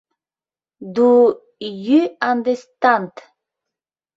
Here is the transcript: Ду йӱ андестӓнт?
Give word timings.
Ду 0.95 1.09
йӱ 1.85 1.99
андестӓнт? 2.29 3.13